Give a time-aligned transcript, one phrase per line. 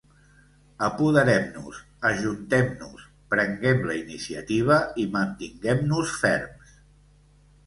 [0.85, 3.03] Apoderem-nos, ajuntem-nos,
[3.35, 6.75] prenguem la iniciativa i mantinguem-nos ferms.